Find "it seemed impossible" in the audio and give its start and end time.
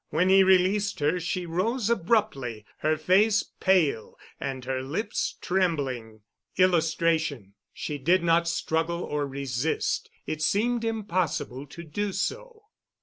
10.25-11.67